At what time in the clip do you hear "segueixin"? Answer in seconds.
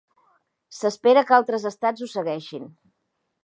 2.17-2.69